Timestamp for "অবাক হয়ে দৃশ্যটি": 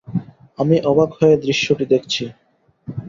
0.83-1.85